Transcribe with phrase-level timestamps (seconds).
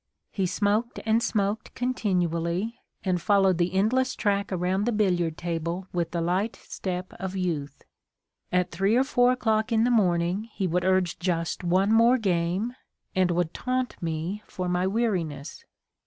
[0.31, 6.09] He smoked and smoked continually, and followed the endless track around the billiard table with
[6.09, 7.83] the light step of youth.
[8.51, 12.73] At 3 or 4 o'clock in the morning he would urge just one more game,
[13.15, 15.65] and would taunt me for my weariness.